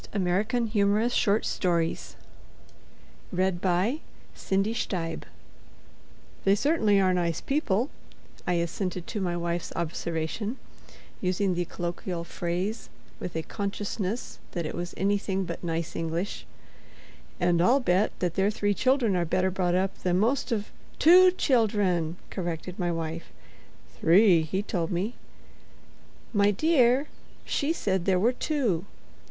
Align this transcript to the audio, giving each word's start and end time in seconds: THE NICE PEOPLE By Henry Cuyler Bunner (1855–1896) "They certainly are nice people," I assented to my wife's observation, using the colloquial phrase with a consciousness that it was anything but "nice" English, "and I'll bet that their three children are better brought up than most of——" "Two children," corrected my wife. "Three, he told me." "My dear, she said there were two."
THE 0.11 0.17
NICE 0.17 0.47
PEOPLE 0.47 0.63
By 0.63 0.79
Henry 0.79 1.09
Cuyler 1.11 1.61
Bunner 3.31 3.51
(1855–1896) 4.35 5.21
"They 6.43 6.55
certainly 6.55 6.99
are 6.99 7.13
nice 7.13 7.39
people," 7.39 7.91
I 8.47 8.53
assented 8.53 9.05
to 9.05 9.21
my 9.21 9.37
wife's 9.37 9.71
observation, 9.75 10.57
using 11.21 11.53
the 11.53 11.65
colloquial 11.65 12.23
phrase 12.23 12.89
with 13.19 13.35
a 13.35 13.43
consciousness 13.43 14.39
that 14.53 14.65
it 14.65 14.73
was 14.73 14.95
anything 14.97 15.45
but 15.45 15.63
"nice" 15.63 15.95
English, 15.95 16.47
"and 17.39 17.61
I'll 17.61 17.79
bet 17.79 18.11
that 18.21 18.33
their 18.33 18.49
three 18.49 18.73
children 18.73 19.15
are 19.15 19.23
better 19.23 19.51
brought 19.51 19.75
up 19.75 19.95
than 19.99 20.17
most 20.17 20.51
of——" 20.51 20.71
"Two 20.97 21.29
children," 21.29 22.17
corrected 22.31 22.79
my 22.79 22.91
wife. 22.91 23.31
"Three, 23.99 24.41
he 24.41 24.63
told 24.63 24.89
me." 24.89 25.13
"My 26.33 26.49
dear, 26.49 27.07
she 27.45 27.71
said 27.71 28.05
there 28.05 28.19
were 28.19 28.33
two." 28.33 28.85